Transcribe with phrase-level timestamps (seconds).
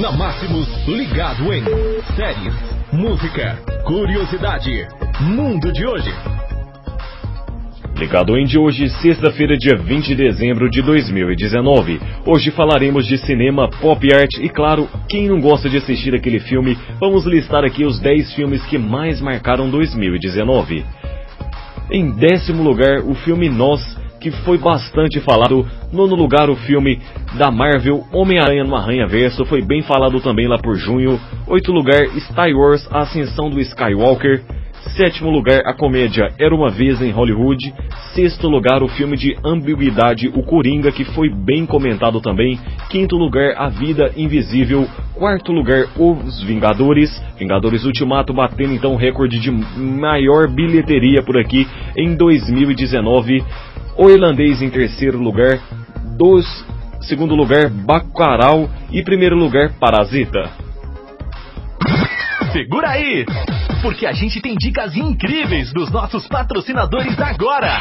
[0.00, 1.64] Na Máximos, ligado em
[2.14, 2.54] séries,
[2.92, 4.86] música, curiosidade,
[5.20, 6.12] mundo de hoje.
[7.96, 11.98] Ligado em de hoje, sexta-feira, dia 20 de dezembro de 2019.
[12.26, 16.76] Hoje falaremos de cinema, pop art e, claro, quem não gosta de assistir aquele filme,
[17.00, 20.84] vamos listar aqui os 10 filmes que mais marcaram 2019.
[21.90, 23.80] Em décimo lugar, o filme Nós,
[24.20, 25.66] que foi bastante falado.
[25.92, 27.00] Nono lugar, o filme
[27.38, 31.20] da Marvel Homem-Aranha no Arranha Verso, foi bem falado também lá por junho.
[31.46, 34.42] Oito lugar, Star Wars A Ascensão do Skywalker.
[34.94, 37.74] Sétimo lugar, a comédia Era Uma Vez em Hollywood.
[38.14, 42.58] Sexto lugar, o filme de ambiguidade O Coringa, que foi bem comentado também.
[42.88, 44.86] Quinto lugar, A Vida Invisível.
[45.14, 47.10] Quarto lugar, Os Vingadores.
[47.36, 53.42] Vingadores Ultimato batendo então o recorde de maior bilheteria por aqui em 2019.
[53.98, 55.58] O Irlandês em terceiro lugar.
[56.18, 56.46] Dos
[57.00, 58.68] segundo lugar, Bacurau.
[58.90, 60.50] E primeiro lugar, Parasita.
[62.52, 63.24] Segura aí!
[63.82, 67.80] Porque a gente tem dicas incríveis dos nossos patrocinadores agora.